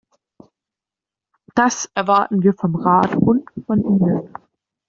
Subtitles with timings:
[1.53, 4.33] Das erwarten wir vom Rat und von Ihnen.